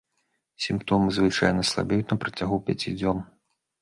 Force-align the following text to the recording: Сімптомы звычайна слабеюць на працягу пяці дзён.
Сімптомы 0.65 1.07
звычайна 1.19 1.67
слабеюць 1.73 2.11
на 2.13 2.17
працягу 2.25 2.57
пяці 2.71 2.99
дзён. 2.99 3.19